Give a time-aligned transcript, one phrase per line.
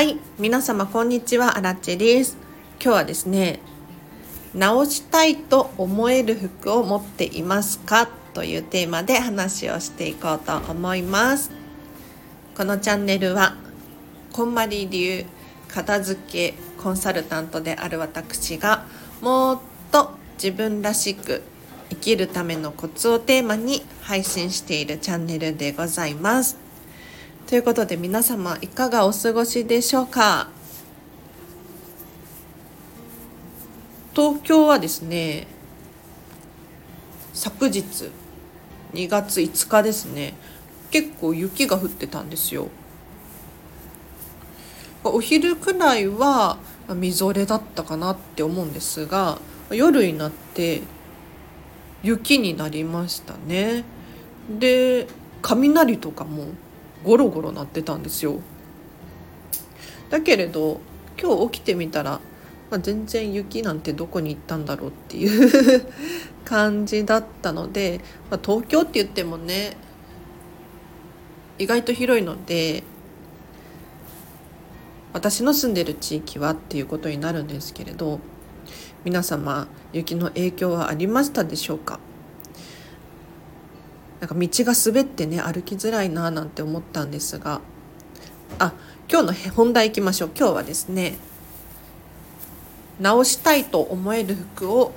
[0.00, 1.58] はい皆様こんにちは。
[1.58, 2.38] アラです。
[2.82, 3.60] 今日はですね
[4.54, 8.08] 直したいと思える服を持っていますか？
[8.32, 11.50] というテーマで話をしていこうと思います。
[12.56, 13.56] このチャンネルは
[14.32, 15.26] こんまり流
[15.68, 18.86] 片付けコンサルタントである私が
[19.20, 19.60] もっ
[19.92, 20.12] と
[20.42, 21.42] 自分らしく
[21.90, 26.56] 生きるためのコツをテーマに配信しているチャンネルでございます。
[27.50, 30.50] ということで皆様いかがお過ごしでしょうか？
[34.14, 35.48] 東京はですね
[37.34, 38.08] 昨日
[38.92, 40.34] 2月5日ですね
[40.92, 42.68] 結構雪が降ってたんですよ。
[45.02, 46.56] お昼くらいは
[46.94, 49.40] みぞれだったかなって思うんですが
[49.70, 50.82] 夜になって
[52.04, 53.82] 雪になりましたね。
[54.48, 55.08] で
[55.42, 56.44] 雷とかも
[57.04, 58.40] ゴロゴロ鳴ってたんですよ。
[60.10, 60.80] だけれど
[61.20, 62.20] 今日起きてみたら、
[62.70, 65.86] まあ、全然雪なんてどこに行ったんだろうっていう
[66.44, 69.76] 感じだったので、まあ、東京って言ってもね
[71.58, 72.82] 意外と広いので
[75.12, 78.18] 私の住んでる地域はっていうことになるんですけれど
[79.04, 82.00] 皆様雪の影響はありましたでしょうか？
[84.20, 87.60] なんか道が滑ってね歩きづらいななんて思ったんですが。
[88.58, 88.72] あ
[89.10, 90.30] 今日の本題いきましょう。
[90.36, 91.16] 今日はですね
[93.00, 94.92] 直したいと思える服を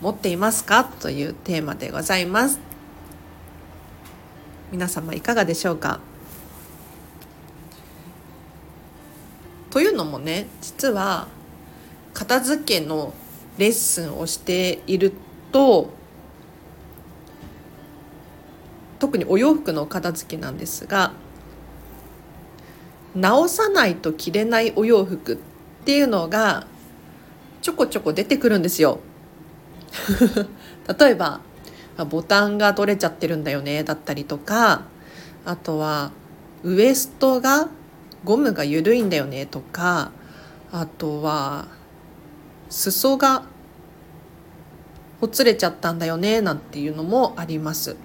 [0.00, 0.84] 持っていますか？
[0.84, 2.60] というテーマでございます。
[4.70, 6.00] 皆様いかがでしょうか？
[9.70, 11.28] というのもね実は
[12.12, 13.14] 片付けの
[13.56, 15.12] レッスンをしている
[15.50, 15.90] と
[18.98, 21.12] 特にお洋服の片付けなんですが
[23.14, 25.38] 直さないと着れないお洋服っ
[25.84, 26.66] ていうのが
[27.62, 28.98] ちょこちょこ出てくるんですよ。
[30.98, 31.40] 例えば
[32.10, 34.82] ボタンが取れちゃってるんだよねだったりとか
[35.44, 36.10] あとは
[36.64, 37.68] ウエストが
[38.24, 40.10] ゴムが緩いんだよねとか
[40.72, 41.68] あとは
[42.68, 43.44] 裾が
[45.20, 47.96] ほつれちゃったんだよねなんていうのもあります。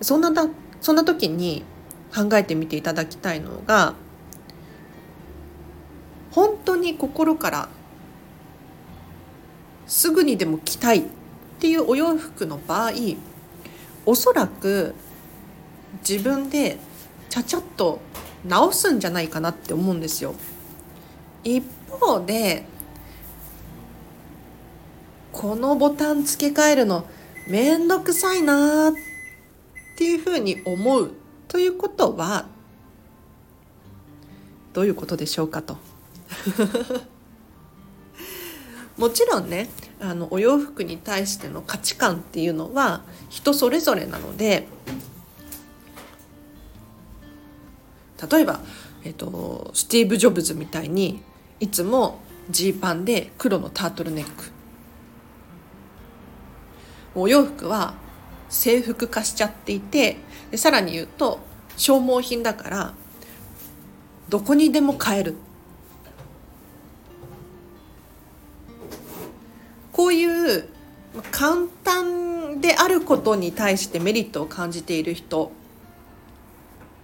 [0.00, 0.48] そんなだ
[0.80, 1.64] そんな時に
[2.14, 3.94] 考えてみていただきたいのが
[6.30, 7.68] 本当に心から
[9.86, 11.02] すぐにでも着たいっ
[11.58, 12.92] ていうお洋服の場合
[14.04, 14.94] おそらく
[16.08, 16.78] 自分で
[17.28, 18.00] ちゃちゃっと
[18.44, 20.34] 直すんじゃないかなって思うんですよ。
[21.42, 22.64] 一方で
[25.32, 27.06] このボタン付け替えるの
[27.48, 28.92] めんどくさいなっ
[29.96, 31.10] っていうふうに思う
[31.48, 32.48] ということは
[34.74, 35.78] どういうことでしょうかと。
[38.98, 44.68] もちろんねあのお洋服に対しての価値観っていうのは人それぞれなので
[48.30, 48.60] 例えば、
[49.02, 51.22] えっと、スティーブ・ジョブズみたいに
[51.58, 52.20] いつも
[52.50, 54.50] ジーパンで黒のタートルネック
[57.14, 57.94] お洋服は
[58.48, 60.16] 制服化しちゃっていて
[60.50, 61.40] でさらに言うと
[61.76, 62.94] 消耗品だから
[64.28, 65.34] どこにでも買える。
[69.92, 70.68] こういう
[71.30, 75.52] 簡単であることに対してメリットを感じている人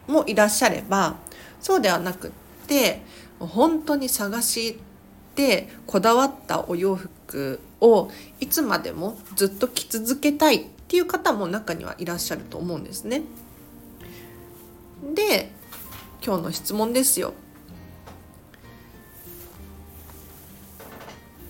[0.06, 1.16] もいらっしゃれば
[1.58, 2.30] そうではなくっ
[2.66, 3.00] て
[3.38, 4.78] 本当に探し
[5.34, 8.10] てこだわったお洋服を
[8.40, 13.22] いつまでもずっと着続けたいっていう方も中にはいらっしゃると思うんですね。
[15.14, 15.52] で
[16.24, 17.34] 今日の質問ですよ。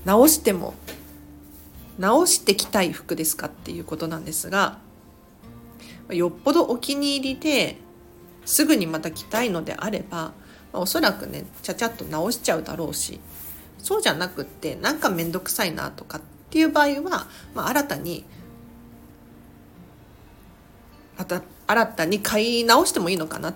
[0.04, 0.74] 直しても
[1.98, 4.78] 直してきたい服ですかっていうことなんですが
[6.10, 7.78] よっぽどお気に入りで
[8.44, 10.34] すぐにまた着たいのであれば、ま
[10.72, 13.20] あ、おそらくねちゃちゃっと直しちゃうだろうし
[13.82, 16.20] そうじゃなくってなんか面倒くさいなとかっ
[16.50, 18.24] ていう場合は、まあ、新たに
[21.18, 23.54] また新たに買い直してもいいのかな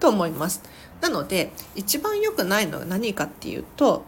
[0.00, 0.62] と思います。
[1.00, 4.04] なので一番良くないのは何かっていうと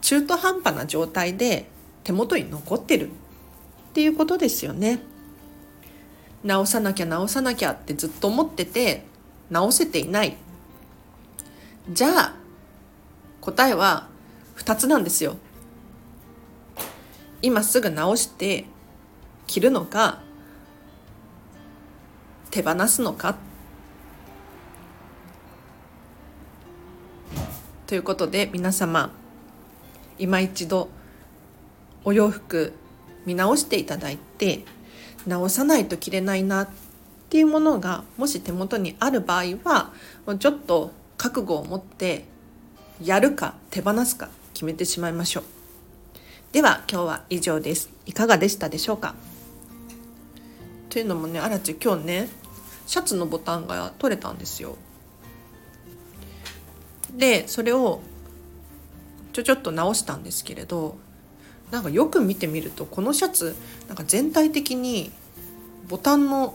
[0.00, 1.68] 中途半端な状態で
[2.02, 3.10] 手元に残ってるっ
[3.92, 5.00] ていうことですよね。
[6.42, 9.04] 直さなきゃ直さなきゃってずっと思ってて
[9.50, 10.36] 直せていない
[11.90, 12.39] じゃあ
[13.40, 14.08] 答えは
[14.56, 15.36] 2つなんですよ。
[17.42, 18.66] 今すぐ直して
[19.46, 20.20] 着るのか
[22.50, 23.36] 手放すのか。
[27.86, 29.10] ということで皆様
[30.18, 30.90] 今一度
[32.04, 32.72] お洋服
[33.26, 34.64] 見直していただいて
[35.26, 36.68] 直さないと着れないなっ
[37.30, 39.92] ていうものがもし手元にある場合は
[40.38, 42.24] ちょっと覚悟を持って
[43.02, 45.44] やるか手放すか決めてしまいましょう。
[46.52, 47.88] では今日は以上です。
[48.06, 49.14] いかがでしたでしょうか？
[50.90, 52.28] というのもねあらち今日ね
[52.86, 54.76] シャツのボタンが取れたんですよ。
[57.16, 58.00] でそれを
[59.32, 60.96] ちょちょっと直したんですけれど
[61.70, 63.54] なんかよく見てみるとこのシャツ
[63.88, 65.10] なんか全体的に
[65.88, 66.54] ボタンの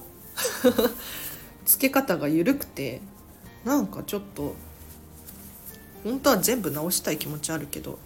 [1.66, 3.02] 付け方が緩くて
[3.64, 4.56] なんかちょっと
[6.06, 7.98] 本当は全部直したい気持ちあるけど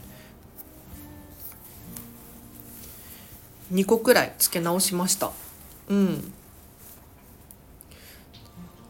[3.74, 5.32] 2個くらい付け直しました。
[5.90, 6.34] うん。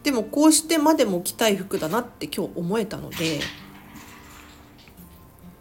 [0.03, 3.41] でもこうしてまでも着たい服だなって今日思えたので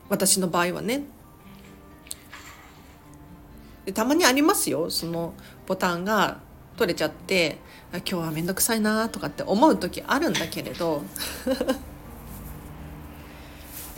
[0.08, 1.02] 私の場合はね。
[3.86, 4.90] でたまにありますよ。
[4.90, 5.32] その
[5.66, 6.38] ボタンが
[6.76, 7.58] 取れちゃって
[7.92, 11.02] 今日は面倒くさいなとかって思う時あるんだけれど。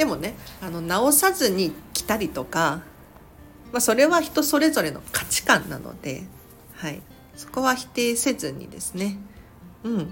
[0.01, 2.81] でもねあの直さずに着たりとか、
[3.71, 6.23] まあ、それは人それぞれの価値観なので、
[6.77, 7.03] はい、
[7.37, 9.19] そこは否定せずにですね、
[9.85, 10.11] うん、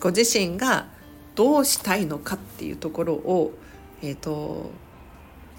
[0.00, 0.86] ご自身が
[1.34, 3.52] どうしたいのかっていうところを、
[4.02, 4.70] えーと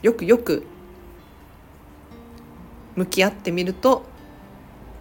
[0.04, 0.68] よくよく
[2.96, 4.04] 向き合ってみると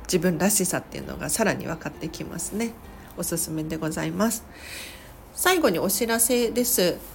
[0.05, 2.73] 自分らしさっていうのがさらに分かってきますね。
[3.19, 4.47] おすすめでございます。
[5.35, 7.12] 最後にお知らせです。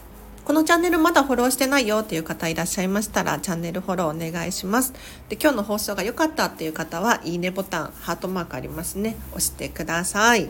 [0.47, 4.93] このチャンネルまだフォローしてないよっていう方いらっしゃいましたらチャンネルフォローお願いします。
[5.27, 9.17] で今日の放送が良かったっていう方はいいねボタンハートマークありますね。
[9.31, 10.49] 押してください。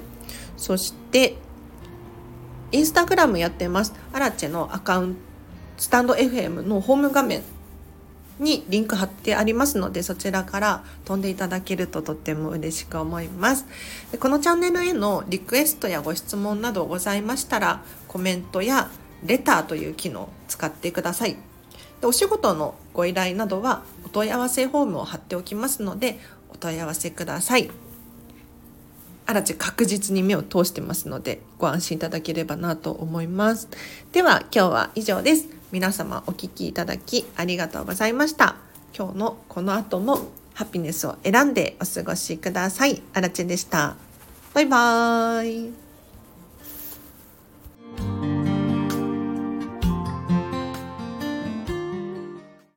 [0.55, 1.37] そして
[2.71, 3.95] インスタグラムやってます。
[4.13, 5.19] アラチェのアカウント
[5.79, 7.41] スタンド FM のホーム画面
[8.37, 13.65] にリンク貼ってありますのでそちらから飛んでいただけるととっても嬉しく思います。
[14.11, 18.91] でこのチャンネルへのリクエストやご質問などございましたらコメントや
[19.25, 21.35] レターという機能を使ってください。
[22.01, 26.19] でお仕事のご依頼などはお問い合わせフォームを貼っておきますので
[26.49, 27.69] お問い合わせください。
[29.25, 33.67] あらち確実に目を通してますのでご安心いただければなと思います。
[34.13, 35.47] では今日は以上です。
[35.71, 38.55] 皆様お聴きいただきありがとうございました。
[38.97, 43.01] 今日のこの後もハピネスを選んでお過ごしください。
[43.13, 43.95] あらちでした。
[44.53, 45.86] バイバーイ。